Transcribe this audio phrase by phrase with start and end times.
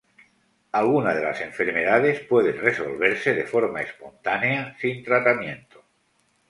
[0.71, 5.83] Alguna de las enfermedades pueden resolverse de forma espontánea sin tratamiento.